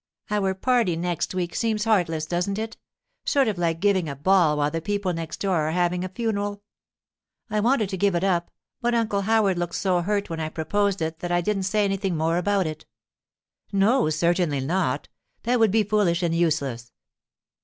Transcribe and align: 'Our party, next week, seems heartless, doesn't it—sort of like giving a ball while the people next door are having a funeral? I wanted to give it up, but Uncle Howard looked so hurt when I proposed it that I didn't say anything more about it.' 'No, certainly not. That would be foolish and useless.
'Our 0.31 0.55
party, 0.55 0.95
next 0.95 1.35
week, 1.35 1.53
seems 1.53 1.83
heartless, 1.83 2.25
doesn't 2.25 2.57
it—sort 2.57 3.47
of 3.47 3.59
like 3.59 3.79
giving 3.79 4.09
a 4.09 4.15
ball 4.15 4.57
while 4.57 4.71
the 4.71 4.81
people 4.81 5.13
next 5.13 5.39
door 5.39 5.57
are 5.67 5.71
having 5.73 6.03
a 6.03 6.09
funeral? 6.09 6.63
I 7.51 7.59
wanted 7.59 7.87
to 7.89 7.97
give 7.97 8.15
it 8.15 8.23
up, 8.23 8.49
but 8.81 8.95
Uncle 8.95 9.21
Howard 9.21 9.59
looked 9.59 9.75
so 9.75 10.01
hurt 10.01 10.27
when 10.27 10.39
I 10.39 10.49
proposed 10.49 11.03
it 11.03 11.19
that 11.19 11.31
I 11.31 11.41
didn't 11.41 11.65
say 11.69 11.85
anything 11.85 12.17
more 12.17 12.39
about 12.39 12.65
it.' 12.65 12.87
'No, 13.71 14.09
certainly 14.09 14.59
not. 14.59 15.07
That 15.43 15.59
would 15.59 15.69
be 15.69 15.83
foolish 15.83 16.23
and 16.23 16.33
useless. 16.33 16.91